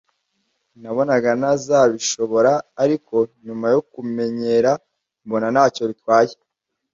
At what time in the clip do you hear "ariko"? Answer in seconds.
2.83-3.15